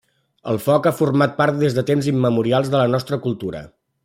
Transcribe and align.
El 0.53 0.59
foc 0.67 0.89
ha 0.89 0.93
format 1.01 1.35
part 1.43 1.59
des 1.65 1.77
de 1.77 1.83
temps 1.93 2.11
immemorials 2.15 2.73
de 2.75 2.81
la 2.85 2.91
nostra 2.97 3.25
cultura. 3.29 3.67